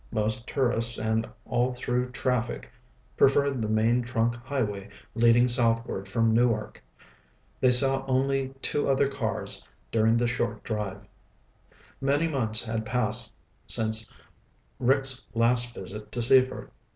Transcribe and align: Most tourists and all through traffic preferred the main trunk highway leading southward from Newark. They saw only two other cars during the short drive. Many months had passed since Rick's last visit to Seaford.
Most 0.11 0.47
tourists 0.47 0.97
and 0.97 1.29
all 1.45 1.75
through 1.75 2.09
traffic 2.09 2.71
preferred 3.17 3.61
the 3.61 3.69
main 3.69 4.01
trunk 4.01 4.33
highway 4.37 4.89
leading 5.13 5.47
southward 5.47 6.07
from 6.07 6.33
Newark. 6.33 6.83
They 7.59 7.69
saw 7.69 8.03
only 8.07 8.55
two 8.63 8.89
other 8.89 9.07
cars 9.07 9.67
during 9.91 10.17
the 10.17 10.25
short 10.25 10.63
drive. 10.63 11.05
Many 12.01 12.27
months 12.27 12.65
had 12.65 12.83
passed 12.83 13.35
since 13.67 14.11
Rick's 14.79 15.27
last 15.35 15.71
visit 15.75 16.11
to 16.13 16.21
Seaford. 16.23 16.71